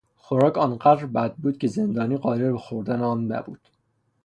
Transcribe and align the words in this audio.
خوراک 0.15 0.57
آنقدر 0.57 1.05
بد 1.05 1.35
بود 1.35 1.57
که 1.57 1.67
زندانی 1.67 2.17
قادر 2.17 2.51
به 2.51 2.57
خوردن 2.57 3.01
آن 3.01 3.25
نبود. 3.31 3.67